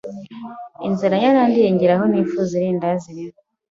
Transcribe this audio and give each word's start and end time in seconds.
inzara 0.87 1.15
yarandiye 1.25 1.67
ngera 1.75 1.93
aho 1.97 2.03
nifuza 2.11 2.51
irindazi 2.55 3.07
rimwe, 3.15 3.39